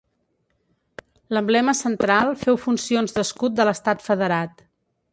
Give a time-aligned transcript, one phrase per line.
[1.35, 4.69] L'emblema central féu funcions d'escut de l'estat federat.